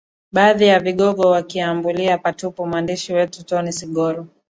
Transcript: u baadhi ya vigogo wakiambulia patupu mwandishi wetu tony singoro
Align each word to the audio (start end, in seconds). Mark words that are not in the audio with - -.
u 0.03 0.03
baadhi 0.35 0.65
ya 0.67 0.79
vigogo 0.79 1.21
wakiambulia 1.21 2.17
patupu 2.17 2.65
mwandishi 2.65 3.13
wetu 3.13 3.45
tony 3.45 3.71
singoro 3.71 4.27